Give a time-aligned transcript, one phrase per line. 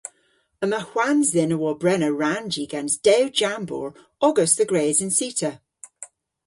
[0.63, 3.89] Yma hwans dhyn a wobrena rannji gans dew jambour
[4.27, 5.51] ogas dhe gres an cita.